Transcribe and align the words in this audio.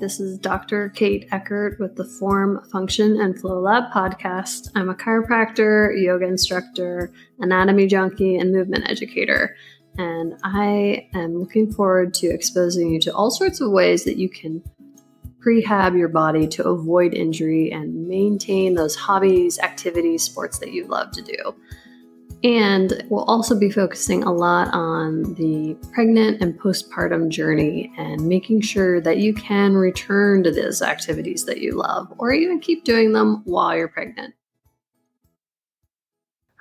This 0.00 0.18
is 0.18 0.38
Dr. 0.38 0.88
Kate 0.88 1.28
Eckert 1.30 1.78
with 1.78 1.96
the 1.96 2.06
Form, 2.06 2.66
Function, 2.72 3.20
and 3.20 3.38
Flow 3.38 3.60
Lab 3.60 3.92
podcast. 3.92 4.70
I'm 4.74 4.88
a 4.88 4.94
chiropractor, 4.94 5.92
yoga 5.94 6.24
instructor, 6.24 7.12
anatomy 7.38 7.86
junkie, 7.86 8.36
and 8.36 8.50
movement 8.50 8.88
educator. 8.88 9.58
And 9.98 10.36
I 10.42 11.06
am 11.12 11.38
looking 11.38 11.70
forward 11.70 12.14
to 12.14 12.28
exposing 12.28 12.90
you 12.90 12.98
to 13.00 13.14
all 13.14 13.30
sorts 13.30 13.60
of 13.60 13.72
ways 13.72 14.04
that 14.04 14.16
you 14.16 14.30
can 14.30 14.62
prehab 15.44 15.98
your 15.98 16.08
body 16.08 16.48
to 16.48 16.66
avoid 16.66 17.12
injury 17.12 17.70
and 17.70 18.08
maintain 18.08 18.76
those 18.76 18.96
hobbies, 18.96 19.58
activities, 19.58 20.22
sports 20.22 20.60
that 20.60 20.72
you 20.72 20.86
love 20.86 21.10
to 21.10 21.20
do. 21.20 21.54
And 22.42 23.04
we'll 23.10 23.24
also 23.24 23.58
be 23.58 23.70
focusing 23.70 24.22
a 24.22 24.32
lot 24.32 24.72
on 24.72 25.34
the 25.34 25.76
pregnant 25.92 26.40
and 26.40 26.58
postpartum 26.58 27.28
journey 27.28 27.92
and 27.98 28.26
making 28.26 28.62
sure 28.62 28.98
that 29.02 29.18
you 29.18 29.34
can 29.34 29.74
return 29.74 30.42
to 30.44 30.50
those 30.50 30.80
activities 30.80 31.44
that 31.44 31.58
you 31.58 31.72
love 31.72 32.12
or 32.16 32.32
even 32.32 32.60
keep 32.60 32.84
doing 32.84 33.12
them 33.12 33.42
while 33.44 33.76
you're 33.76 33.88
pregnant. 33.88 34.34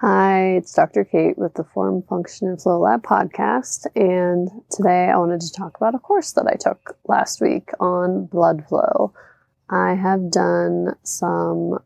Hi, 0.02 0.56
it's 0.56 0.74
Dr. 0.74 1.06
Kate 1.06 1.38
with 1.38 1.54
the 1.56 1.64
Form, 1.64 2.04
Function, 2.04 2.50
and 2.50 2.62
Flow 2.62 2.80
Lab 2.80 3.04
podcast. 3.04 3.86
And 3.96 4.50
today 4.70 5.10
I 5.10 5.18
wanted 5.18 5.42
to 5.42 5.52
talk 5.52 5.78
about 5.78 5.96
a 5.96 6.00
course 6.00 6.34
that 6.34 6.48
I 6.48 6.56
took 6.56 6.98
last 7.06 7.42
week 7.42 7.70
on 7.80 8.26
blood 8.26 8.66
flow. 8.68 9.14
I 9.70 9.96
have 9.96 10.32
done 10.32 10.96
some 11.04 11.80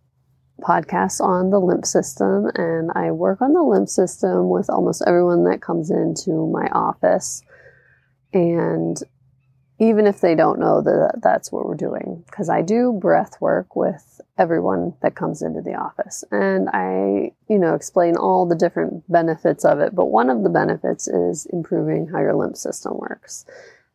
podcasts 0.63 1.21
on 1.21 1.49
the 1.49 1.59
lymph 1.59 1.85
system, 1.85 2.49
and 2.55 2.91
I 2.95 3.11
work 3.11 3.41
on 3.41 3.53
the 3.53 3.61
lymph 3.61 3.89
system 3.89 4.49
with 4.49 4.69
almost 4.69 5.03
everyone 5.05 5.43
that 5.45 5.61
comes 5.61 5.91
into 5.91 6.47
my 6.47 6.67
office. 6.71 7.43
And 8.33 8.97
even 9.79 10.07
if 10.07 10.21
they 10.21 10.35
don't 10.35 10.59
know 10.59 10.81
that 10.81 11.19
that's 11.21 11.51
what 11.51 11.65
we're 11.65 11.75
doing, 11.75 12.23
because 12.25 12.49
I 12.49 12.61
do 12.61 12.93
breath 12.93 13.41
work 13.41 13.75
with 13.75 14.21
everyone 14.37 14.93
that 15.01 15.15
comes 15.15 15.41
into 15.41 15.61
the 15.61 15.75
office. 15.75 16.23
And 16.31 16.69
I, 16.69 17.33
you 17.47 17.59
know, 17.59 17.75
explain 17.75 18.15
all 18.15 18.47
the 18.47 18.55
different 18.55 19.03
benefits 19.11 19.65
of 19.65 19.79
it. 19.79 19.93
But 19.93 20.05
one 20.05 20.29
of 20.29 20.43
the 20.43 20.49
benefits 20.49 21.07
is 21.07 21.45
improving 21.47 22.07
how 22.07 22.19
your 22.19 22.35
lymph 22.35 22.57
system 22.57 22.97
works. 22.97 23.45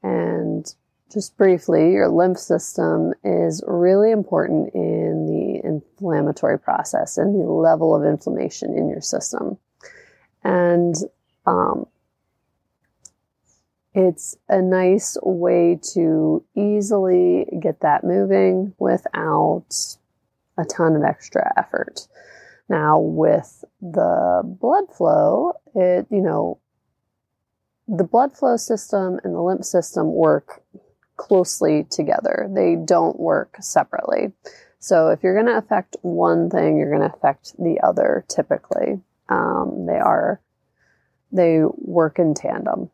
And 0.03 0.73
just 1.13 1.37
briefly, 1.37 1.93
your 1.93 2.09
lymph 2.09 2.39
system 2.39 3.15
is 3.25 3.63
really 3.67 4.11
important 4.11 4.75
in 4.75 5.27
the 5.27 5.67
inflammatory 5.67 6.59
process 6.59 7.17
and 7.17 7.35
the 7.35 7.45
level 7.45 7.97
of 7.97 8.05
inflammation 8.05 8.77
in 8.77 8.89
your 8.89 9.01
system. 9.01 9.57
And 10.45 10.95
um, 11.47 11.87
it's 13.95 14.37
a 14.49 14.61
nice 14.61 15.17
way 15.23 15.79
to 15.95 16.45
easily 16.55 17.47
get 17.61 17.81
that 17.81 18.05
moving 18.05 18.75
without 18.79 19.67
a 20.59 20.65
ton 20.65 20.95
of 20.95 21.03
extra 21.05 21.53
effort. 21.57 22.07
Now, 22.69 22.99
with 23.01 23.65
the 23.81 24.43
blood 24.45 24.85
flow, 24.95 25.55
it, 25.75 26.07
you 26.11 26.21
know, 26.21 26.59
the 27.87 28.05
blood 28.05 28.33
flow 28.35 28.59
system 28.59 29.19
and 29.25 29.35
the 29.35 29.41
lymph 29.41 29.65
system 29.65 30.13
work 30.13 30.63
closely 31.19 31.85
together. 31.91 32.49
They 32.51 32.77
don't 32.77 33.21
work 33.21 33.57
separately. 33.61 34.33
So 34.79 35.09
if 35.09 35.23
you're 35.23 35.35
going 35.35 35.53
to 35.53 35.59
affect 35.59 35.97
one 36.01 36.49
thing, 36.49 36.79
you're 36.79 36.97
going 36.97 37.09
to 37.09 37.15
affect 37.15 37.53
the 37.59 37.81
other 37.83 38.25
typically. 38.29 39.01
Um, 39.29 39.85
they 39.87 39.99
are, 39.99 40.41
they 41.31 41.61
work 41.77 42.19
in 42.19 42.33
tandem. 42.33 42.91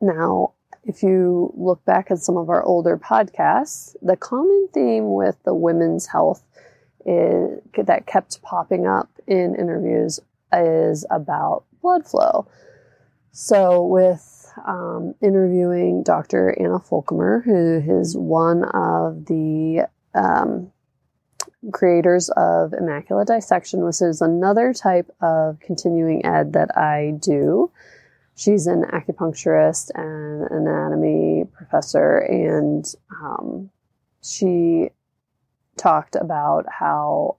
Now, 0.00 0.52
if 0.82 1.02
you 1.02 1.52
look 1.56 1.82
back 1.86 2.10
at 2.10 2.18
some 2.18 2.36
of 2.36 2.50
our 2.50 2.62
older 2.62 2.98
podcasts, 2.98 3.96
the 4.02 4.16
common 4.16 4.68
theme 4.74 5.14
with 5.14 5.36
the 5.44 5.54
women's 5.54 6.08
health 6.08 6.42
is, 7.06 7.60
that 7.76 8.06
kept 8.06 8.42
popping 8.42 8.86
up 8.86 9.08
in 9.26 9.54
interviews 9.54 10.20
is 10.52 11.06
about 11.10 11.64
blood 11.80 12.06
flow. 12.06 12.46
So, 13.32 13.84
with 13.84 14.33
um, 14.66 15.14
interviewing 15.20 16.02
Dr. 16.02 16.54
Anna 16.58 16.78
Folkmer, 16.78 17.44
who 17.44 18.00
is 18.00 18.16
one 18.16 18.64
of 18.64 19.26
the 19.26 19.88
um, 20.14 20.72
creators 21.72 22.30
of 22.30 22.72
Immaculate 22.72 23.28
Dissection, 23.28 23.84
which 23.84 24.02
is 24.02 24.20
another 24.20 24.72
type 24.72 25.10
of 25.20 25.58
continuing 25.60 26.24
ed 26.24 26.52
that 26.52 26.76
I 26.76 27.14
do. 27.20 27.70
She's 28.36 28.66
an 28.66 28.84
acupuncturist 28.84 29.90
and 29.94 30.50
anatomy 30.50 31.44
professor, 31.52 32.18
and 32.18 32.84
um, 33.22 33.70
she 34.22 34.90
talked 35.76 36.16
about 36.16 36.66
how 36.68 37.36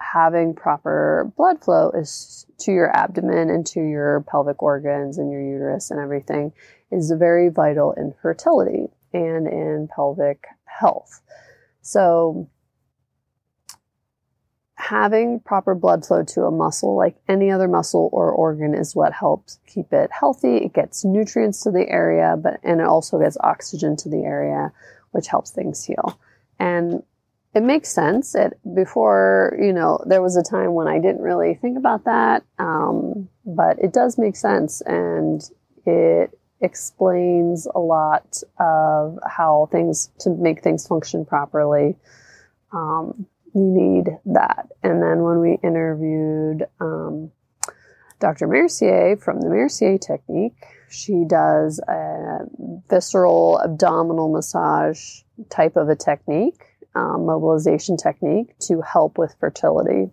having 0.00 0.54
proper 0.54 1.30
blood 1.36 1.62
flow 1.62 1.90
is 1.90 2.46
to 2.58 2.72
your 2.72 2.94
abdomen 2.96 3.50
and 3.50 3.66
to 3.66 3.80
your 3.80 4.24
pelvic 4.28 4.62
organs 4.62 5.18
and 5.18 5.30
your 5.30 5.42
uterus 5.42 5.90
and 5.90 6.00
everything 6.00 6.52
is 6.90 7.12
very 7.12 7.48
vital 7.48 7.92
in 7.92 8.12
fertility 8.20 8.88
and 9.12 9.46
in 9.46 9.88
pelvic 9.94 10.46
health. 10.64 11.20
So, 11.82 12.48
having 14.74 15.40
proper 15.40 15.74
blood 15.74 16.04
flow 16.04 16.24
to 16.24 16.42
a 16.42 16.50
muscle, 16.50 16.96
like 16.96 17.16
any 17.28 17.50
other 17.50 17.68
muscle 17.68 18.08
or 18.12 18.32
organ, 18.32 18.74
is 18.74 18.96
what 18.96 19.12
helps 19.12 19.58
keep 19.66 19.92
it 19.92 20.10
healthy. 20.10 20.56
It 20.56 20.72
gets 20.72 21.04
nutrients 21.04 21.62
to 21.62 21.70
the 21.70 21.88
area, 21.88 22.36
but 22.36 22.58
and 22.62 22.80
it 22.80 22.86
also 22.86 23.18
gets 23.18 23.36
oxygen 23.40 23.96
to 23.98 24.08
the 24.08 24.22
area, 24.22 24.72
which 25.12 25.28
helps 25.28 25.50
things 25.50 25.84
heal. 25.84 26.18
And 26.58 27.02
it 27.54 27.62
makes 27.62 27.88
sense. 27.88 28.34
It 28.34 28.58
before 28.74 29.56
you 29.60 29.72
know 29.72 30.02
there 30.06 30.22
was 30.22 30.36
a 30.36 30.42
time 30.42 30.74
when 30.74 30.86
I 30.86 30.98
didn't 30.98 31.22
really 31.22 31.54
think 31.54 31.76
about 31.76 32.04
that, 32.04 32.44
um, 32.58 33.28
but 33.44 33.78
it 33.80 33.92
does 33.92 34.18
make 34.18 34.36
sense, 34.36 34.80
and 34.82 35.42
it 35.84 36.38
explains 36.60 37.66
a 37.74 37.80
lot 37.80 38.42
of 38.58 39.18
how 39.26 39.68
things 39.72 40.10
to 40.20 40.30
make 40.30 40.62
things 40.62 40.86
function 40.86 41.24
properly. 41.24 41.96
Um, 42.72 43.26
you 43.52 43.62
need 43.62 44.10
that, 44.26 44.68
and 44.82 45.02
then 45.02 45.22
when 45.22 45.40
we 45.40 45.58
interviewed 45.64 46.66
um, 46.78 47.32
Dr. 48.20 48.46
Mercier 48.46 49.16
from 49.16 49.40
the 49.40 49.48
Mercier 49.48 49.98
technique, 49.98 50.54
she 50.88 51.24
does 51.26 51.80
a 51.88 52.46
visceral 52.88 53.60
abdominal 53.64 54.30
massage 54.30 55.22
type 55.48 55.74
of 55.74 55.88
a 55.88 55.96
technique 55.96 56.69
um, 56.94 57.26
mobilization 57.26 57.96
technique 57.96 58.58
to 58.60 58.80
help 58.80 59.18
with 59.18 59.34
fertility. 59.38 60.10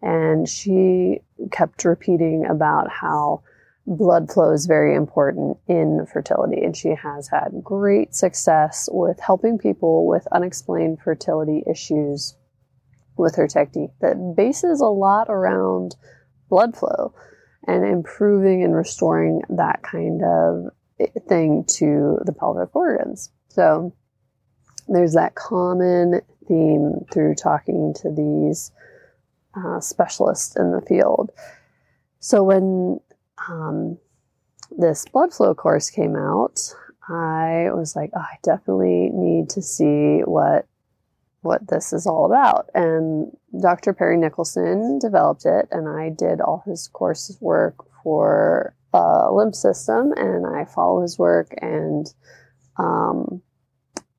And 0.00 0.48
she 0.48 1.20
kept 1.50 1.84
repeating 1.84 2.46
about 2.46 2.90
how 2.90 3.42
blood 3.86 4.30
flow 4.30 4.52
is 4.52 4.66
very 4.66 4.94
important 4.94 5.58
in 5.68 6.06
fertility. 6.12 6.62
And 6.62 6.76
she 6.76 6.94
has 6.94 7.28
had 7.28 7.62
great 7.62 8.14
success 8.14 8.88
with 8.92 9.18
helping 9.20 9.58
people 9.58 10.06
with 10.06 10.26
unexplained 10.32 11.00
fertility 11.00 11.62
issues 11.70 12.36
with 13.16 13.36
her 13.36 13.46
technique 13.46 13.90
that 14.00 14.34
bases 14.36 14.80
a 14.80 14.86
lot 14.86 15.28
around 15.28 15.96
blood 16.48 16.76
flow 16.76 17.14
and 17.66 17.84
improving 17.84 18.64
and 18.64 18.74
restoring 18.74 19.42
that 19.48 19.82
kind 19.82 20.22
of 20.24 20.72
thing 21.28 21.64
to 21.66 22.18
the 22.24 22.32
pelvic 22.32 22.74
organs. 22.74 23.30
So 23.48 23.94
there's 24.88 25.14
that 25.14 25.34
common 25.34 26.20
theme 26.48 27.04
through 27.12 27.34
talking 27.34 27.94
to 27.94 28.10
these 28.10 28.72
uh, 29.54 29.80
specialists 29.80 30.56
in 30.56 30.72
the 30.72 30.80
field. 30.82 31.30
So 32.20 32.42
when 32.42 33.00
um, 33.48 33.98
this 34.70 35.04
blood 35.12 35.32
flow 35.32 35.54
course 35.54 35.90
came 35.90 36.16
out, 36.16 36.60
I 37.08 37.68
was 37.72 37.96
like, 37.96 38.10
oh, 38.14 38.20
I 38.20 38.36
definitely 38.42 39.10
need 39.12 39.50
to 39.50 39.62
see 39.62 40.20
what 40.20 40.66
what 41.42 41.66
this 41.66 41.92
is 41.92 42.06
all 42.06 42.24
about. 42.24 42.70
And 42.72 43.36
Dr. 43.60 43.92
Perry 43.92 44.16
Nickelston 44.16 45.00
developed 45.00 45.44
it, 45.44 45.66
and 45.72 45.88
I 45.88 46.10
did 46.10 46.40
all 46.40 46.62
his 46.64 46.86
course 46.86 47.36
work 47.40 47.74
for 48.04 48.76
uh, 48.94 49.28
lymph 49.32 49.56
system, 49.56 50.12
and 50.16 50.46
I 50.46 50.64
follow 50.64 51.02
his 51.02 51.18
work 51.18 51.52
and 51.60 52.06
um, 52.78 53.42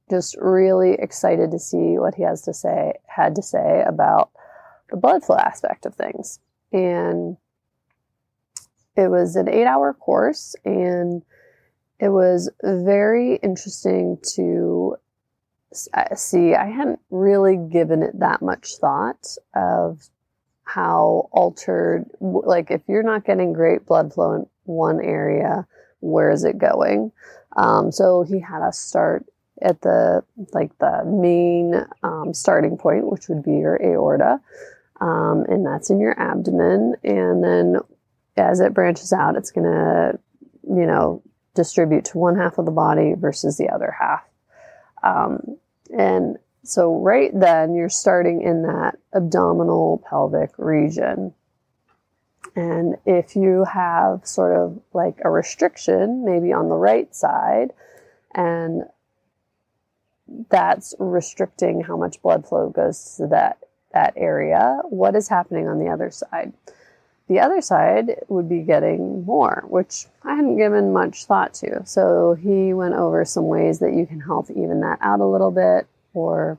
just 0.09 0.35
really 0.39 0.93
excited 0.93 1.51
to 1.51 1.59
see 1.59 1.97
what 1.97 2.15
he 2.15 2.23
has 2.23 2.41
to 2.43 2.53
say, 2.53 2.93
had 3.07 3.35
to 3.35 3.41
say 3.41 3.83
about 3.87 4.31
the 4.89 4.97
blood 4.97 5.23
flow 5.23 5.37
aspect 5.37 5.85
of 5.85 5.95
things. 5.95 6.39
And 6.71 7.37
it 8.95 9.09
was 9.09 9.35
an 9.35 9.47
eight 9.47 9.65
hour 9.65 9.93
course, 9.93 10.55
and 10.65 11.23
it 11.99 12.09
was 12.09 12.49
very 12.63 13.35
interesting 13.37 14.17
to 14.35 14.97
see. 16.15 16.53
I 16.53 16.67
hadn't 16.67 16.99
really 17.09 17.57
given 17.57 18.03
it 18.03 18.19
that 18.19 18.41
much 18.41 18.75
thought 18.75 19.35
of 19.55 20.09
how 20.63 21.29
altered, 21.31 22.05
like, 22.19 22.71
if 22.71 22.81
you're 22.87 23.03
not 23.03 23.25
getting 23.25 23.53
great 23.53 23.85
blood 23.85 24.13
flow 24.13 24.33
in 24.33 24.45
one 24.65 25.01
area, 25.01 25.67
where 25.99 26.29
is 26.31 26.43
it 26.43 26.57
going? 26.57 27.11
Um, 27.55 27.91
so 27.91 28.23
he 28.23 28.39
had 28.39 28.61
us 28.61 28.77
start 28.77 29.25
at 29.61 29.81
the 29.81 30.23
like 30.53 30.77
the 30.79 31.03
main 31.05 31.85
um, 32.03 32.33
starting 32.33 32.77
point, 32.77 33.09
which 33.11 33.29
would 33.29 33.43
be 33.43 33.57
your 33.57 33.79
aorta, 33.81 34.39
um, 34.99 35.45
and 35.47 35.65
that's 35.65 35.89
in 35.89 35.99
your 35.99 36.19
abdomen. 36.19 36.95
And 37.03 37.43
then 37.43 37.77
as 38.37 38.59
it 38.59 38.73
branches 38.73 39.13
out, 39.13 39.35
it's 39.35 39.51
going 39.51 39.71
to, 39.71 40.19
you 40.67 40.85
know, 40.85 41.21
distribute 41.53 42.05
to 42.05 42.17
one 42.17 42.35
half 42.35 42.57
of 42.57 42.65
the 42.65 42.71
body 42.71 43.13
versus 43.15 43.57
the 43.57 43.69
other 43.69 43.95
half. 43.97 44.23
Um, 45.03 45.57
and 45.95 46.37
so 46.63 46.95
right 46.95 47.31
then 47.37 47.75
you're 47.75 47.89
starting 47.89 48.41
in 48.41 48.63
that 48.63 48.97
abdominal 49.13 50.03
pelvic 50.09 50.51
region. 50.57 51.33
And 52.55 52.95
if 53.05 53.35
you 53.35 53.65
have 53.65 54.25
sort 54.25 54.55
of 54.55 54.79
like 54.93 55.17
a 55.23 55.29
restriction, 55.29 56.23
maybe 56.25 56.53
on 56.53 56.69
the 56.69 56.75
right 56.75 57.13
side, 57.13 57.73
and 58.33 58.83
that's 60.49 60.95
restricting 60.99 61.81
how 61.81 61.97
much 61.97 62.21
blood 62.21 62.47
flow 62.47 62.69
goes 62.69 63.15
to 63.17 63.27
that 63.27 63.57
that 63.93 64.13
area, 64.17 64.79
what 64.89 65.15
is 65.15 65.27
happening 65.27 65.67
on 65.67 65.79
the 65.79 65.89
other 65.89 66.09
side? 66.09 66.51
The 67.29 67.39
other 67.39 67.61
side 67.61 68.19
would 68.27 68.49
be 68.49 68.61
getting 68.61 69.23
more, 69.23 69.63
which 69.67 70.07
I 70.23 70.35
hadn't 70.35 70.57
given 70.57 70.91
much 70.91 71.25
thought 71.25 71.53
to. 71.55 71.85
So 71.85 72.35
he 72.41 72.73
went 72.73 72.95
over 72.95 73.23
some 73.23 73.47
ways 73.47 73.79
that 73.79 73.93
you 73.93 74.05
can 74.05 74.19
help 74.19 74.49
even 74.49 74.81
that 74.81 74.97
out 75.01 75.19
a 75.19 75.25
little 75.25 75.51
bit, 75.51 75.87
or 76.13 76.57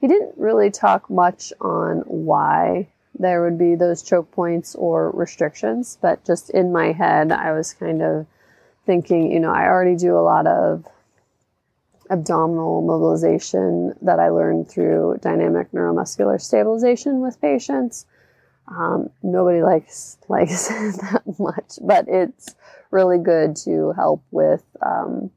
he 0.00 0.06
didn't 0.06 0.34
really 0.36 0.70
talk 0.70 1.10
much 1.10 1.52
on 1.60 2.00
why 2.06 2.88
there 3.18 3.42
would 3.42 3.58
be 3.58 3.74
those 3.74 4.02
choke 4.02 4.30
points 4.32 4.74
or 4.74 5.10
restrictions, 5.10 5.98
but 6.00 6.24
just 6.24 6.50
in 6.50 6.72
my 6.72 6.92
head, 6.92 7.32
I 7.32 7.52
was 7.52 7.72
kind 7.72 8.02
of 8.02 8.26
thinking, 8.86 9.32
you 9.32 9.40
know, 9.40 9.52
I 9.52 9.66
already 9.66 9.96
do 9.96 10.16
a 10.16 10.20
lot 10.20 10.46
of 10.46 10.84
abdominal 12.10 12.82
mobilization 12.82 13.94
that 14.02 14.18
I 14.18 14.28
learned 14.28 14.68
through 14.68 15.18
dynamic 15.20 15.72
neuromuscular 15.72 16.40
stabilization 16.40 17.20
with 17.20 17.40
patients. 17.40 18.06
Um, 18.68 19.10
nobody 19.22 19.62
likes 19.62 20.18
likes 20.28 20.68
that 20.68 21.22
much, 21.38 21.78
but 21.82 22.06
it's 22.08 22.54
really 22.90 23.18
good 23.18 23.56
to 23.56 23.92
help 23.92 24.22
with 24.30 24.62
um, 24.80 25.30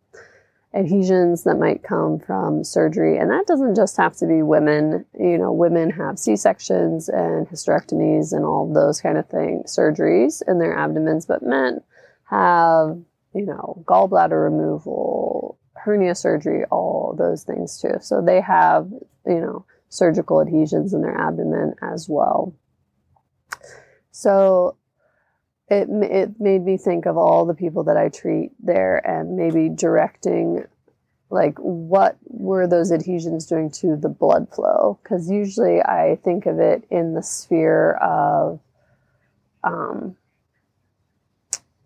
adhesions 0.73 1.43
that 1.43 1.57
might 1.57 1.83
come 1.83 2.19
from 2.19 2.63
surgery, 2.63 3.17
and 3.17 3.31
that 3.31 3.47
doesn't 3.47 3.75
just 3.75 3.97
have 3.97 4.15
to 4.17 4.27
be 4.27 4.41
women. 4.41 5.05
You 5.19 5.37
know, 5.37 5.51
women 5.51 5.89
have 5.91 6.19
C 6.19 6.35
sections 6.35 7.09
and 7.09 7.47
hysterectomies 7.49 8.31
and 8.31 8.45
all 8.45 8.71
those 8.71 9.01
kind 9.01 9.17
of 9.17 9.27
things, 9.27 9.75
surgeries 9.75 10.41
in 10.47 10.59
their 10.59 10.77
abdomens, 10.77 11.25
but 11.25 11.43
men 11.43 11.81
have 12.29 12.97
you 13.33 13.45
know 13.45 13.83
gallbladder 13.85 14.43
removal, 14.51 15.57
hernia 15.83 16.15
surgery, 16.15 16.63
all 16.71 17.15
those 17.17 17.43
things 17.43 17.79
too. 17.81 17.95
So 18.01 18.21
they 18.21 18.41
have 18.41 18.89
you 19.25 19.41
know 19.41 19.65
surgical 19.89 20.41
adhesions 20.41 20.93
in 20.93 21.01
their 21.01 21.17
abdomen 21.17 21.75
as 21.81 22.07
well. 22.09 22.53
So 24.11 24.77
it 25.69 25.87
it 25.89 26.39
made 26.39 26.63
me 26.63 26.77
think 26.77 27.05
of 27.05 27.17
all 27.17 27.45
the 27.45 27.53
people 27.53 27.83
that 27.85 27.97
I 27.97 28.09
treat 28.09 28.51
there 28.59 28.97
and 29.07 29.35
maybe 29.35 29.69
directing 29.69 30.63
like 31.29 31.57
what 31.57 32.17
were 32.23 32.67
those 32.67 32.91
adhesions 32.91 33.45
doing 33.45 33.69
to 33.69 33.97
the 33.97 34.09
blood 34.09 34.47
flow 34.49 34.97
because 35.03 35.29
usually 35.29 35.81
I 35.81 36.17
think 36.23 36.45
of 36.45 36.59
it 36.59 36.85
in 36.89 37.13
the 37.13 37.23
sphere 37.23 37.93
of 37.95 38.61
um, 39.63 40.15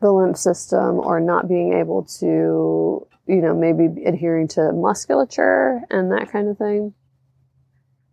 the 0.01 0.11
lymph 0.11 0.37
system 0.37 0.99
or 0.99 1.19
not 1.19 1.47
being 1.47 1.73
able 1.73 2.03
to 2.03 3.07
you 3.27 3.41
know 3.41 3.55
maybe 3.55 4.03
adhering 4.03 4.47
to 4.47 4.71
musculature 4.73 5.81
and 5.89 6.11
that 6.11 6.31
kind 6.31 6.49
of 6.49 6.57
thing 6.57 6.93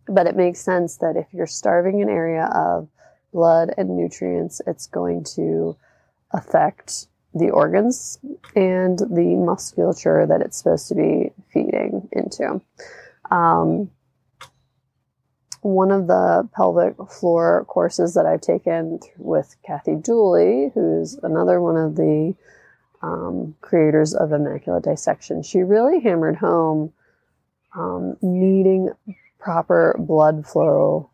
but 0.09 0.25
it 0.27 0.35
makes 0.35 0.59
sense 0.59 0.97
that 0.97 1.15
if 1.15 1.27
you're 1.33 1.47
starving 1.47 2.01
an 2.01 2.09
area 2.09 2.49
of 2.53 2.89
blood 3.31 3.73
and 3.77 3.95
nutrients, 3.95 4.61
it's 4.65 4.87
going 4.87 5.23
to 5.23 5.77
affect 6.31 7.07
the 7.33 7.49
organs 7.51 8.17
and 8.55 8.99
the 8.99 9.35
musculature 9.37 10.25
that 10.25 10.41
it's 10.41 10.57
supposed 10.57 10.87
to 10.87 10.95
be 10.95 11.31
feeding 11.53 12.09
into. 12.11 12.59
Um, 13.29 13.91
one 15.61 15.91
of 15.91 16.07
the 16.07 16.47
pelvic 16.55 16.95
floor 17.09 17.65
courses 17.67 18.13
that 18.13 18.25
I've 18.25 18.41
taken 18.41 18.99
with 19.17 19.55
Kathy 19.65 19.95
Dooley, 19.95 20.71
who's 20.73 21.19
another 21.21 21.61
one 21.61 21.77
of 21.77 21.95
the 21.95 22.35
um, 23.01 23.55
creators 23.61 24.13
of 24.13 24.31
Immaculate 24.31 24.83
Dissection, 24.83 25.43
she 25.43 25.59
really 25.59 25.99
hammered 25.99 26.37
home 26.37 26.93
um, 27.75 28.17
needing 28.21 28.89
proper 29.39 29.95
blood 29.99 30.45
flow 30.45 31.09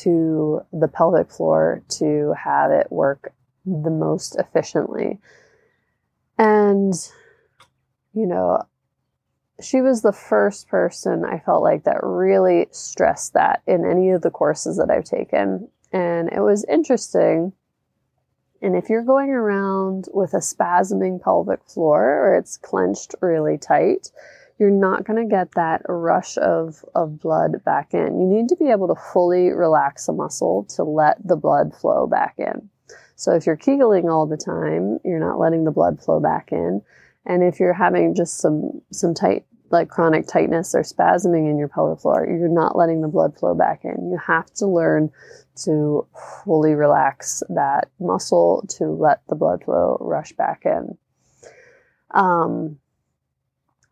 to 0.00 0.60
the 0.72 0.88
pelvic 0.88 1.30
floor 1.30 1.82
to 1.88 2.34
have 2.42 2.70
it 2.70 2.90
work 2.90 3.32
the 3.64 3.90
most 3.90 4.36
efficiently. 4.36 5.18
And, 6.36 6.94
you 8.12 8.26
know, 8.26 8.62
she 9.60 9.80
was 9.80 10.02
the 10.02 10.12
first 10.12 10.68
person 10.68 11.24
I 11.24 11.38
felt 11.40 11.62
like 11.62 11.84
that 11.84 12.02
really 12.02 12.68
stressed 12.70 13.34
that 13.34 13.62
in 13.66 13.84
any 13.84 14.10
of 14.10 14.22
the 14.22 14.30
courses 14.30 14.76
that 14.76 14.90
I've 14.90 15.04
taken. 15.04 15.68
And 15.92 16.30
it 16.32 16.40
was 16.40 16.64
interesting. 16.64 17.52
And 18.62 18.76
if 18.76 18.88
you're 18.88 19.04
going 19.04 19.30
around 19.30 20.06
with 20.12 20.34
a 20.34 20.38
spasming 20.38 21.22
pelvic 21.22 21.64
floor 21.64 22.02
or 22.02 22.36
it's 22.36 22.56
clenched 22.56 23.14
really 23.20 23.58
tight, 23.58 24.10
you're 24.58 24.70
not 24.70 25.04
going 25.04 25.22
to 25.22 25.30
get 25.30 25.52
that 25.52 25.82
rush 25.88 26.36
of, 26.38 26.84
of 26.94 27.20
blood 27.20 27.62
back 27.64 27.94
in. 27.94 28.20
You 28.20 28.26
need 28.26 28.48
to 28.48 28.56
be 28.56 28.70
able 28.70 28.88
to 28.88 29.00
fully 29.12 29.50
relax 29.50 30.08
a 30.08 30.12
muscle 30.12 30.64
to 30.76 30.82
let 30.82 31.16
the 31.26 31.36
blood 31.36 31.74
flow 31.74 32.06
back 32.06 32.34
in. 32.38 32.68
So 33.14 33.32
if 33.34 33.46
you're 33.46 33.56
kegeling 33.56 34.10
all 34.10 34.26
the 34.26 34.36
time, 34.36 34.98
you're 35.04 35.20
not 35.20 35.38
letting 35.38 35.64
the 35.64 35.70
blood 35.70 36.00
flow 36.00 36.20
back 36.20 36.50
in. 36.52 36.82
And 37.28 37.44
if 37.44 37.60
you're 37.60 37.74
having 37.74 38.14
just 38.14 38.38
some, 38.38 38.80
some 38.90 39.14
tight, 39.14 39.44
like 39.70 39.90
chronic 39.90 40.26
tightness 40.26 40.74
or 40.74 40.80
spasming 40.80 41.48
in 41.48 41.58
your 41.58 41.68
pelvic 41.68 42.00
floor, 42.00 42.26
you're 42.26 42.48
not 42.48 42.74
letting 42.74 43.02
the 43.02 43.08
blood 43.08 43.38
flow 43.38 43.54
back 43.54 43.84
in. 43.84 44.10
You 44.10 44.18
have 44.26 44.52
to 44.54 44.66
learn 44.66 45.10
to 45.64 46.06
fully 46.44 46.74
relax 46.74 47.42
that 47.50 47.90
muscle 48.00 48.64
to 48.78 48.86
let 48.86 49.20
the 49.28 49.34
blood 49.34 49.62
flow 49.64 49.98
rush 50.00 50.32
back 50.32 50.62
in. 50.64 50.96
Um, 52.12 52.78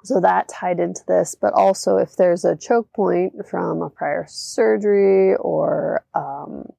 so 0.02 0.20
that 0.20 0.48
tied 0.48 0.80
into 0.80 1.02
this, 1.06 1.34
but 1.34 1.52
also 1.52 1.98
if 1.98 2.16
there's 2.16 2.44
a 2.44 2.56
choke 2.56 2.90
point 2.94 3.46
from 3.46 3.82
a 3.82 3.90
prior 3.90 4.24
surgery 4.28 5.34
or 5.36 6.06
um, 6.14 6.70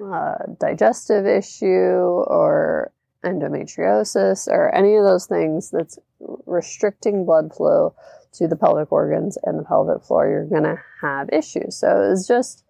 a 0.00 0.36
digestive 0.60 1.26
issue 1.26 1.66
or 1.66 2.92
endometriosis 3.24 4.48
or 4.48 4.74
any 4.74 4.96
of 4.96 5.04
those 5.04 5.26
things 5.26 5.70
that's 5.70 5.98
restricting 6.46 7.24
blood 7.24 7.52
flow 7.54 7.94
to 8.32 8.46
the 8.46 8.56
pelvic 8.56 8.92
organs 8.92 9.38
and 9.44 9.58
the 9.58 9.64
pelvic 9.64 10.02
floor, 10.02 10.28
you're 10.28 10.46
going 10.46 10.62
to 10.62 10.80
have 11.00 11.28
issues. 11.32 11.76
So 11.76 12.10
it's 12.12 12.26
just 12.26 12.64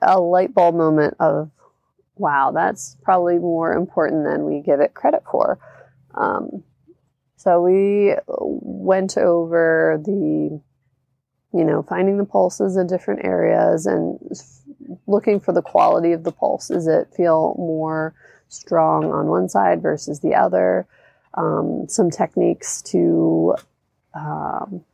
a 0.00 0.20
light 0.20 0.54
bulb 0.54 0.74
moment 0.74 1.14
of, 1.18 1.50
wow, 2.16 2.52
that's 2.54 2.96
probably 3.02 3.38
more 3.38 3.72
important 3.72 4.24
than 4.24 4.44
we 4.44 4.60
give 4.60 4.80
it 4.80 4.94
credit 4.94 5.22
for. 5.30 5.58
Um, 6.14 6.62
so 7.36 7.62
we 7.62 8.14
went 8.26 9.16
over 9.16 10.00
the, 10.04 10.60
you 11.52 11.64
know, 11.64 11.82
finding 11.88 12.18
the 12.18 12.24
pulses 12.24 12.76
in 12.76 12.86
different 12.86 13.24
areas 13.24 13.86
and 13.86 14.18
looking 15.06 15.40
for 15.40 15.52
the 15.52 15.62
quality 15.62 16.12
of 16.12 16.24
the 16.24 16.32
pulse. 16.32 16.68
Does 16.68 16.86
it 16.86 17.12
feel 17.16 17.54
more 17.58 18.14
strong 18.48 19.10
on 19.12 19.26
one 19.26 19.48
side 19.48 19.82
versus 19.82 20.20
the 20.20 20.34
other? 20.34 20.86
Um, 21.34 21.86
some 21.88 22.10
techniques 22.10 22.82
to 22.82 23.56
um, 24.14 24.84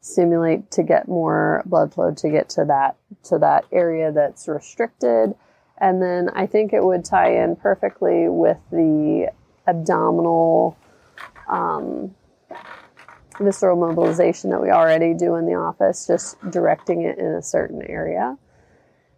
stimulate 0.00 0.70
to 0.72 0.82
get 0.82 1.08
more 1.08 1.62
blood 1.66 1.92
flow 1.92 2.12
to 2.14 2.30
get 2.30 2.48
to 2.50 2.64
that 2.64 2.96
to 3.24 3.38
that 3.38 3.64
area 3.72 4.12
that's 4.12 4.48
restricted. 4.48 5.34
And 5.78 6.02
then 6.02 6.30
I 6.34 6.46
think 6.46 6.72
it 6.72 6.84
would 6.84 7.04
tie 7.04 7.42
in 7.42 7.56
perfectly 7.56 8.28
with 8.28 8.58
the 8.70 9.30
abdominal 9.66 10.76
um, 11.48 12.14
visceral 13.38 13.76
mobilization 13.76 14.50
that 14.50 14.60
we 14.60 14.70
already 14.70 15.14
do 15.14 15.36
in 15.36 15.46
the 15.46 15.54
office, 15.54 16.06
just 16.06 16.36
directing 16.50 17.02
it 17.02 17.18
in 17.18 17.26
a 17.26 17.42
certain 17.42 17.82
area. 17.82 18.36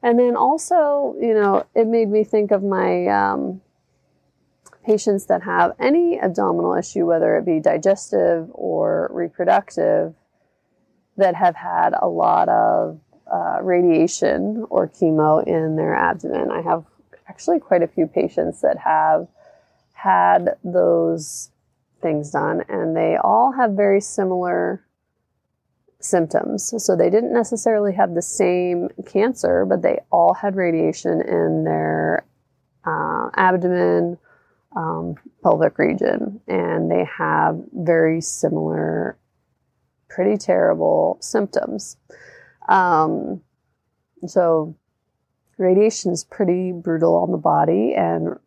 And 0.03 0.19
then 0.19 0.37
also, 0.37 1.15
you 1.21 1.35
know, 1.35 1.67
it 1.75 1.87
made 1.87 2.09
me 2.09 2.25
think 2.25 2.53
of 2.53 2.63
my 2.63 3.07
um, 3.07 3.61
patients 4.85 5.27
that 5.27 5.43
have 5.43 5.75
any 5.79 6.19
abdominal 6.21 6.75
issue, 6.75 7.05
whether 7.07 7.37
it 7.37 7.45
be 7.45 7.61
digestive 7.61 8.49
or 8.53 9.11
reproductive, 9.13 10.15
that 11.17 11.35
have 11.35 11.55
had 11.55 11.93
a 12.01 12.09
lot 12.09 12.49
of 12.49 12.99
uh, 13.31 13.59
radiation 13.63 14.65
or 14.71 14.89
chemo 14.89 15.47
in 15.47 15.77
their 15.77 15.95
abdomen. 15.95 16.51
I 16.51 16.63
have 16.63 16.85
actually 17.29 17.61
quite 17.61 17.83
a 17.83 17.87
few 17.87 18.07
patients 18.07 18.63
that 18.63 18.79
have 18.79 19.29
had 19.93 20.57
those 20.65 21.51
things 22.01 22.31
done, 22.31 22.65
and 22.69 22.97
they 22.97 23.17
all 23.23 23.53
have 23.53 23.73
very 23.73 24.01
similar 24.01 24.83
symptoms. 26.01 26.75
So 26.79 26.97
they 26.97 27.11
didn't 27.11 27.33
necessarily 27.33 27.95
have 27.95 28.15
the 28.15 28.23
same 28.23 28.89
cancer, 29.07 29.65
but 29.65 29.83
they 29.83 30.01
all 30.11 30.35
had 30.35 30.57
radiation 30.57 31.21
in 31.21 31.65
their 31.65 32.25
uh, 32.85 33.31
abdomen, 33.37 34.19
um, 34.77 35.17
pelvic 35.43 35.79
region, 35.79 36.41
and 36.49 36.91
they 36.91 37.05
have 37.05 37.61
very 37.73 38.21
similar, 38.21 39.19
pretty 40.09 40.37
terrible 40.37 41.19
symptoms. 41.21 41.97
Um, 42.69 43.43
so 44.27 44.77
radiation 45.59 46.13
is 46.13 46.25
pretty 46.25 46.73
brutal 46.73 47.15
on 47.17 47.33
the 47.33 47.39
body, 47.39 47.95
and 47.95 48.39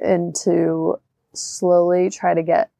and 0.00 0.34
to 0.36 0.98
slowly 1.34 2.10
try 2.10 2.34
to 2.34 2.42
get 2.42 2.70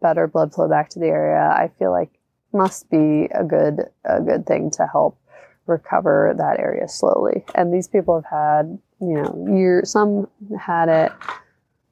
better 0.00 0.26
blood 0.26 0.52
flow 0.52 0.68
back 0.68 0.88
to 0.90 0.98
the 0.98 1.06
area, 1.06 1.38
I 1.38 1.70
feel 1.78 1.90
like 1.90 2.15
must 2.56 2.90
be 2.90 3.28
a 3.34 3.44
good 3.44 3.80
a 4.04 4.20
good 4.20 4.46
thing 4.46 4.70
to 4.72 4.86
help 4.86 5.18
recover 5.66 6.34
that 6.36 6.58
area 6.58 6.88
slowly. 6.88 7.44
And 7.54 7.72
these 7.72 7.88
people 7.88 8.14
have 8.20 8.30
had, 8.30 8.78
you 9.00 9.14
know, 9.14 9.80
some 9.84 10.28
had 10.58 10.88
it 10.88 11.12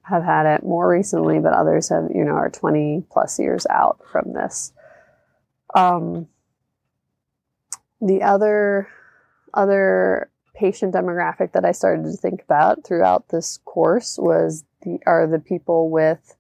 have 0.03 0.23
had 0.23 0.47
it 0.47 0.63
more 0.63 0.89
recently, 0.89 1.41
but 1.41 1.55
others 1.55 1.89
have, 1.89 2.09
you 2.15 2.25
know, 2.25 2.33
are 2.33 2.51
20 2.51 3.05
plus 3.11 3.39
years 3.39 3.67
out 3.71 4.01
from 4.11 4.33
this. 4.35 4.73
Um, 5.75 6.29
the 8.01 8.23
other 8.23 8.89
other 9.55 10.31
patient 10.55 10.95
demographic 10.95 11.53
that 11.53 11.65
I 11.65 11.73
started 11.73 12.05
to 12.05 12.13
think 12.13 12.43
about 12.43 12.85
throughout 12.85 13.29
this 13.29 13.59
course 13.65 14.19
was 14.21 14.65
the 14.83 14.99
are 15.07 15.27
the 15.27 15.39
people 15.39 15.91
with 15.91 16.37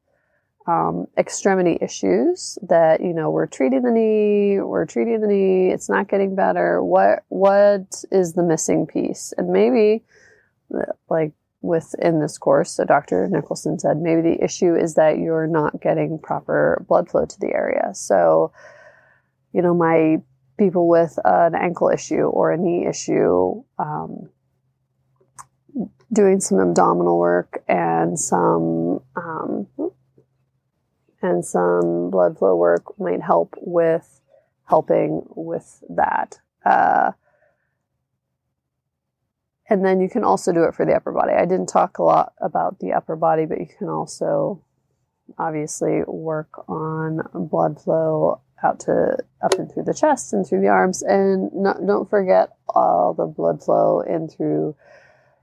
um, 0.67 1.07
extremity 1.19 1.79
issues 1.81 2.59
that 2.63 3.01
you 3.01 3.13
know 3.13 3.31
we're 3.31 3.47
treating 3.47 3.83
the 3.83 3.91
knee, 3.91 4.61
we're 4.61 4.87
treating 4.87 5.21
the 5.21 5.27
knee, 5.27 5.71
it's 5.71 5.89
not 5.89 6.09
getting 6.09 6.35
better. 6.35 6.83
What 6.83 7.25
what 7.29 8.05
is 8.11 8.33
the 8.33 8.43
missing 8.43 8.87
piece? 8.87 9.35
And 9.37 9.49
maybe 9.49 10.03
like 11.09 11.33
within 11.61 12.21
this 12.21 12.39
course, 12.39 12.71
so 12.73 12.85
Dr. 12.85 13.29
Nickelston 13.31 13.81
said 13.81 13.99
maybe 13.99 14.23
the 14.23 14.45
issue 14.45 14.75
is 14.75 14.95
that 14.95 15.19
you're 15.19 15.47
not 15.47 15.81
getting 15.81 16.19
proper 16.19 16.85
blood 16.89 17.11
flow 17.11 17.25
to 17.27 17.41
the 17.41 17.53
area. 17.55 17.91
So, 17.95 18.53
you 19.53 19.63
know, 19.63 19.75
my 19.75 20.23
people 20.59 20.89
with 20.89 21.19
an 21.25 21.55
ankle 21.55 21.89
issue 21.89 22.23
or 22.23 22.53
a 22.53 22.59
knee 22.59 22.87
issue, 22.87 23.63
um, 23.79 24.29
doing 26.13 26.41
some 26.41 26.61
abdominal 26.61 27.19
work 27.19 27.65
and 27.67 28.19
some 28.19 29.01
um, 29.17 29.67
and 31.25 31.45
some 31.45 32.11
blood 32.11 32.39
flow 32.39 32.55
work 32.55 32.99
might 32.99 33.23
help 33.23 33.55
with 33.61 34.21
helping 34.67 35.23
with 35.35 35.83
that. 35.89 36.39
Uh, 36.65 37.13
and 39.69 39.85
then 39.85 40.01
you 40.01 40.11
can 40.11 40.23
also 40.23 40.53
do 40.53 40.65
it 40.65 40.75
for 40.75 40.85
the 40.85 40.93
upper 40.93 41.13
body. 41.13 41.33
I 41.33 41.47
didn't 41.47 41.69
talk 41.69 41.99
a 41.99 42.03
lot 42.03 42.35
about 42.41 42.79
the 42.79 42.93
upper 42.93 43.17
body, 43.17 43.47
but 43.47 43.59
you 43.59 43.67
can 43.79 43.89
also 43.89 44.63
obviously 45.39 46.03
work 46.07 46.69
on 46.69 47.23
blood 47.35 47.81
flow 47.81 48.43
out 48.63 48.81
to 48.81 49.17
up 49.43 49.55
and 49.55 49.73
through 49.73 49.85
the 49.85 49.95
chest 49.95 50.33
and 50.35 50.47
through 50.47 50.61
the 50.61 50.69
arms 50.69 51.03
and 51.03 51.51
not, 51.55 51.85
don't 51.87 52.09
forget 52.09 52.51
all 52.69 53.15
the 53.15 53.27
blood 53.27 53.63
flow 53.63 54.01
in 54.01 54.29
through 54.29 54.75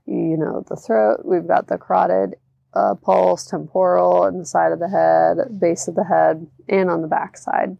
you 0.06 0.36
know 0.36 0.64
the 0.68 0.76
throat 0.76 1.20
we've 1.24 1.46
got 1.46 1.68
the 1.68 1.78
carotid 1.78 2.36
uh, 2.74 2.94
pulse, 2.94 3.46
temporal, 3.46 4.24
and 4.24 4.40
the 4.40 4.46
side 4.46 4.72
of 4.72 4.78
the 4.78 4.88
head, 4.88 5.60
base 5.60 5.88
of 5.88 5.94
the 5.94 6.04
head, 6.04 6.46
and 6.68 6.90
on 6.90 7.02
the 7.02 7.08
back 7.08 7.36
side. 7.36 7.76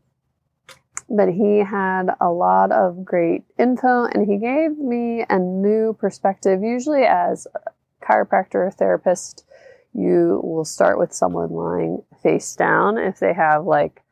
But 1.09 1.29
he 1.29 1.59
had 1.59 2.11
a 2.21 2.31
lot 2.31 2.73
of 2.73 3.05
great 3.05 3.45
info 3.59 4.05
and 4.05 4.27
he 4.27 4.39
gave 4.39 4.79
me 4.79 5.25
a 5.29 5.39
new 5.39 5.95
perspective. 5.95 6.63
Usually, 6.63 7.03
as 7.03 7.47
a 7.55 7.71
chiropractor 8.05 8.67
or 8.67 8.71
therapist, 8.71 9.45
you 9.93 10.41
will 10.43 10.65
start 10.65 10.99
with 10.99 11.13
someone 11.13 11.51
lying 11.51 12.03
face 12.23 12.55
down 12.57 12.97
if 12.97 13.19
they 13.19 13.35
have 13.35 13.65
like 13.65 14.03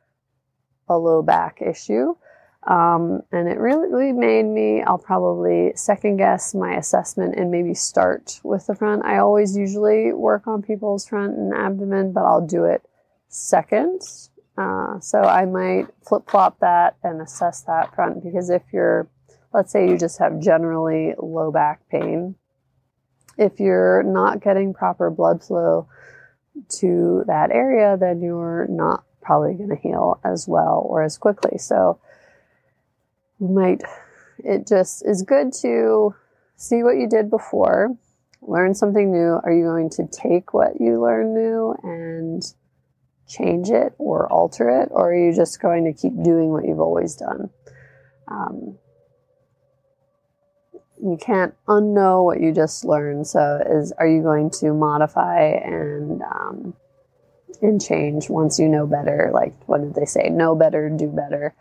a 0.88 0.98
low 0.98 1.22
back 1.22 1.62
issue. 1.62 2.14
Um, 2.66 3.22
and 3.32 3.48
it 3.48 3.58
really 3.58 4.12
made 4.12 4.44
me, 4.44 4.82
I'll 4.82 4.98
probably 4.98 5.72
second 5.76 6.18
guess 6.18 6.54
my 6.54 6.74
assessment 6.74 7.36
and 7.36 7.50
maybe 7.50 7.72
start 7.74 8.38
with 8.44 8.66
the 8.66 8.74
front. 8.74 9.04
I 9.04 9.18
always 9.18 9.56
usually 9.56 10.12
work 10.12 10.46
on 10.46 10.62
people's 10.62 11.06
front 11.08 11.36
and 11.36 11.54
abdomen, 11.54 12.12
but 12.12 12.24
I'll 12.24 12.46
do 12.46 12.64
it 12.64 12.82
second. 13.28 14.02
Uh, 14.58 15.00
so 15.00 15.22
I 15.22 15.46
might 15.46 15.86
flip 16.06 16.28
flop 16.28 16.60
that 16.60 16.96
and 17.02 17.22
assess 17.22 17.62
that 17.62 17.94
front 17.94 18.22
because 18.22 18.50
if 18.50 18.62
you're, 18.72 19.08
let's 19.54 19.72
say 19.72 19.88
you 19.88 19.96
just 19.96 20.18
have 20.18 20.38
generally 20.40 21.14
low 21.18 21.50
back 21.50 21.88
pain, 21.88 22.34
if 23.38 23.58
you're 23.58 24.02
not 24.02 24.42
getting 24.42 24.74
proper 24.74 25.10
blood 25.10 25.42
flow 25.42 25.88
to 26.68 27.24
that 27.26 27.50
area, 27.50 27.96
then 27.98 28.20
you're 28.20 28.66
not 28.68 29.04
probably 29.22 29.54
going 29.54 29.70
to 29.70 29.76
heal 29.76 30.20
as 30.24 30.46
well 30.46 30.84
or 30.86 31.02
as 31.02 31.16
quickly. 31.16 31.56
So, 31.56 31.98
might 33.40 33.82
it 34.44 34.66
just 34.66 35.04
is 35.06 35.22
good 35.22 35.52
to 35.62 36.14
see 36.56 36.82
what 36.82 36.96
you 36.96 37.08
did 37.08 37.30
before, 37.30 37.96
learn 38.42 38.74
something 38.74 39.10
new. 39.10 39.40
Are 39.42 39.52
you 39.52 39.64
going 39.64 39.90
to 39.90 40.06
take 40.06 40.52
what 40.52 40.80
you 40.80 41.00
learned 41.00 41.34
new 41.34 41.74
and 41.82 42.42
change 43.26 43.70
it 43.70 43.94
or 43.98 44.30
alter 44.30 44.68
it, 44.82 44.88
or 44.90 45.12
are 45.12 45.16
you 45.16 45.34
just 45.34 45.60
going 45.60 45.84
to 45.84 45.92
keep 45.92 46.12
doing 46.22 46.50
what 46.50 46.64
you've 46.64 46.80
always 46.80 47.16
done? 47.16 47.50
Um, 48.28 48.78
you 51.02 51.16
can't 51.18 51.54
unknow 51.66 52.24
what 52.24 52.40
you 52.40 52.52
just 52.52 52.84
learned. 52.84 53.26
So, 53.26 53.62
is 53.66 53.92
are 53.92 54.06
you 54.06 54.22
going 54.22 54.50
to 54.60 54.72
modify 54.74 55.44
and 55.44 56.22
um, 56.22 56.74
and 57.62 57.82
change 57.82 58.28
once 58.28 58.58
you 58.58 58.68
know 58.68 58.86
better? 58.86 59.30
Like, 59.32 59.54
what 59.66 59.80
did 59.80 59.94
they 59.94 60.04
say? 60.04 60.28
Know 60.28 60.54
better, 60.54 60.90
do 60.90 61.08
better. 61.08 61.54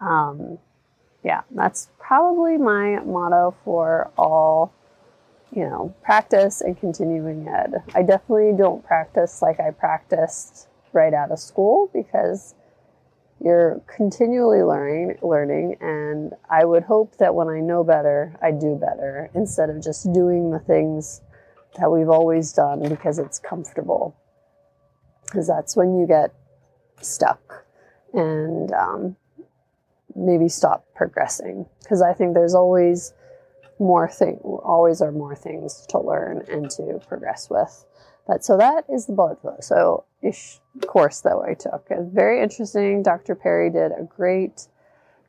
Um, 0.00 0.58
yeah, 1.26 1.40
that's 1.50 1.88
probably 1.98 2.56
my 2.56 3.00
motto 3.00 3.56
for 3.64 4.12
all, 4.16 4.72
you 5.50 5.64
know, 5.64 5.92
practice 6.04 6.60
and 6.60 6.78
continuing 6.78 7.48
ed. 7.48 7.82
I 7.96 8.02
definitely 8.02 8.52
don't 8.56 8.86
practice 8.86 9.42
like 9.42 9.58
I 9.58 9.72
practiced 9.72 10.68
right 10.92 11.12
out 11.12 11.32
of 11.32 11.40
school 11.40 11.90
because 11.92 12.54
you're 13.42 13.82
continually 13.88 14.62
learning 14.62 15.18
learning 15.20 15.78
and 15.80 16.32
I 16.48 16.64
would 16.64 16.84
hope 16.84 17.16
that 17.16 17.34
when 17.34 17.48
I 17.48 17.58
know 17.58 17.82
better, 17.82 18.36
I 18.40 18.52
do 18.52 18.76
better 18.80 19.28
instead 19.34 19.68
of 19.68 19.82
just 19.82 20.12
doing 20.12 20.52
the 20.52 20.60
things 20.60 21.22
that 21.76 21.90
we've 21.90 22.08
always 22.08 22.52
done 22.52 22.88
because 22.88 23.18
it's 23.18 23.40
comfortable. 23.40 24.16
Because 25.24 25.48
that's 25.48 25.74
when 25.76 25.98
you 25.98 26.06
get 26.06 26.32
stuck. 27.02 27.64
And 28.14 28.70
um, 28.70 29.16
maybe 30.16 30.48
stop 30.48 30.86
progressing 30.94 31.66
because 31.82 32.02
I 32.02 32.12
think 32.12 32.34
there's 32.34 32.54
always 32.54 33.12
more 33.78 34.08
thing 34.08 34.38
always 34.42 35.02
are 35.02 35.12
more 35.12 35.34
things 35.36 35.86
to 35.90 35.98
learn 35.98 36.42
and 36.48 36.70
to 36.70 36.98
progress 37.06 37.50
with. 37.50 37.84
But 38.26 38.44
so 38.44 38.56
that 38.56 38.84
is 38.92 39.06
the 39.06 39.12
blood 39.12 39.38
flow. 39.40 39.56
So 39.60 40.04
ish 40.22 40.58
course 40.86 41.20
that 41.20 41.36
I 41.36 41.54
took. 41.54 41.88
Very 42.12 42.42
interesting. 42.42 43.02
Dr. 43.02 43.34
Perry 43.34 43.70
did 43.70 43.92
a 43.92 44.02
great 44.02 44.66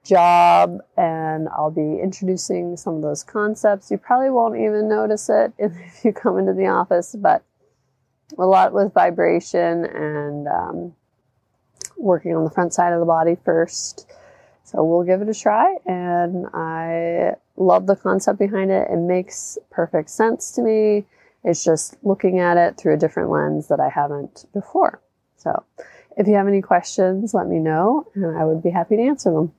job 0.03 0.79
and 0.95 1.47
I'll 1.49 1.71
be 1.71 1.99
introducing 2.01 2.77
some 2.77 2.95
of 2.95 3.01
those 3.01 3.23
concepts. 3.23 3.91
You 3.91 3.97
probably 3.97 4.29
won't 4.29 4.55
even 4.55 4.87
notice 4.87 5.29
it 5.29 5.53
if 5.57 5.73
you 6.03 6.13
come 6.13 6.37
into 6.37 6.53
the 6.53 6.67
office, 6.67 7.15
but 7.17 7.43
a 8.37 8.45
lot 8.45 8.73
with 8.73 8.93
vibration 8.93 9.85
and 9.85 10.47
um, 10.47 10.95
working 11.97 12.35
on 12.35 12.43
the 12.43 12.49
front 12.49 12.73
side 12.73 12.93
of 12.93 12.99
the 12.99 13.05
body 13.05 13.37
first 13.45 14.09
so 14.67 14.83
we'll 14.83 15.03
give 15.03 15.21
it 15.21 15.29
a 15.29 15.33
try. 15.33 15.77
And 15.85 16.45
I 16.53 17.35
love 17.55 17.87
the 17.87 17.95
concept 17.95 18.37
behind 18.37 18.69
it. 18.69 18.89
It 18.91 18.97
makes 18.97 19.57
perfect 19.71 20.09
sense 20.09 20.51
to 20.51 20.61
me. 20.61 21.05
It's 21.45 21.63
just 21.63 21.95
looking 22.03 22.39
at 22.39 22.57
it 22.57 22.75
through 22.75 22.95
a 22.95 22.97
different 22.97 23.29
lens 23.29 23.69
that 23.69 23.79
I 23.79 23.87
haven't 23.87 24.45
before. 24.53 25.01
So 25.37 25.63
if 26.17 26.27
you 26.27 26.33
have 26.33 26.49
any 26.49 26.61
questions, 26.61 27.33
let 27.33 27.47
me 27.47 27.59
know 27.59 28.05
and 28.13 28.37
I 28.37 28.43
would 28.43 28.61
be 28.61 28.71
happy 28.71 28.97
to 28.97 29.03
answer 29.03 29.31
them. 29.31 29.53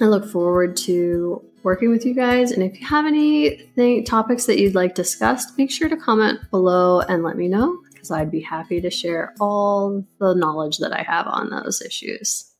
I 0.00 0.04
look 0.04 0.24
forward 0.24 0.76
to 0.78 1.44
working 1.64 1.90
with 1.90 2.06
you 2.06 2.14
guys. 2.14 2.52
And 2.52 2.62
if 2.62 2.80
you 2.80 2.86
have 2.86 3.06
any 3.06 4.02
topics 4.04 4.46
that 4.46 4.60
you'd 4.60 4.76
like 4.76 4.94
discussed, 4.94 5.58
make 5.58 5.72
sure 5.72 5.88
to 5.88 5.96
comment 5.96 6.38
below 6.50 7.00
and 7.00 7.24
let 7.24 7.36
me 7.36 7.48
know 7.48 7.76
because 7.92 8.12
I'd 8.12 8.30
be 8.30 8.40
happy 8.40 8.80
to 8.80 8.90
share 8.90 9.34
all 9.40 10.04
the 10.18 10.34
knowledge 10.34 10.78
that 10.78 10.92
I 10.92 11.02
have 11.02 11.26
on 11.26 11.50
those 11.50 11.82
issues. 11.82 12.51